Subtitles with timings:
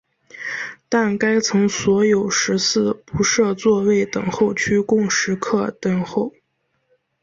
[0.89, 6.33] 但该层所有食肆不设座位等候区供食客等候。